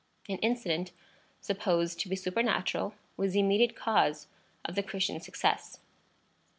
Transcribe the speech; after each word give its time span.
An 0.27 0.39
incident, 0.39 0.93
supposed 1.41 1.99
to 1.99 2.09
be 2.09 2.15
supernatural, 2.15 2.95
was 3.17 3.33
the 3.33 3.39
immediate 3.39 3.75
cause 3.75 4.25
of 4.65 4.73
the 4.73 4.81
Christians' 4.81 5.25
success. 5.25 5.77